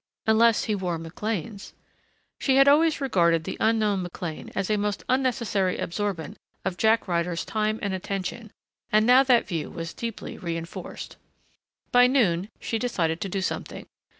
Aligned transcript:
Unless 0.25 0.63
he 0.63 0.73
wore 0.73 0.97
McLean's. 0.97 1.73
She 2.39 2.55
had 2.55 2.67
always 2.67 2.99
regarded 3.01 3.43
the 3.43 3.55
unknown 3.59 4.01
McLean 4.01 4.49
as 4.55 4.67
a 4.71 4.75
most 4.75 5.03
unnecessary 5.07 5.77
absorbent 5.77 6.37
of 6.65 6.75
Jack 6.75 7.07
Ryder's 7.07 7.45
time 7.45 7.77
and 7.83 7.93
attention 7.93 8.49
and 8.91 9.05
now 9.05 9.21
that 9.21 9.47
view 9.47 9.69
was 9.69 9.93
deeply 9.93 10.39
reinforced. 10.39 11.17
By 11.91 12.07
noon 12.07 12.49
she 12.59 12.79
decided 12.79 13.21
to 13.21 13.29
do 13.29 13.41
something. 13.41 13.85